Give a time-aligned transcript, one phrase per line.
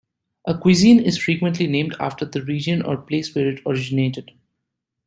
[0.47, 4.31] A cuisine is frequently named after the region or place where it originated.